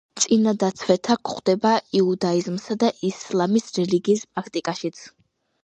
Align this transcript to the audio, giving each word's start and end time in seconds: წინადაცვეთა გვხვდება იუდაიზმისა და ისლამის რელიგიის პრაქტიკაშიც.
წინადაცვეთა 0.21 1.17
გვხვდება 1.29 1.73
იუდაიზმისა 1.99 2.79
და 2.85 2.91
ისლამის 3.13 3.71
რელიგიის 3.79 4.27
პრაქტიკაშიც. 4.35 5.07